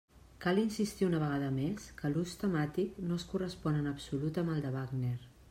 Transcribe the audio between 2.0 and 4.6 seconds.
l'ús temàtic no es correspon en absolut amb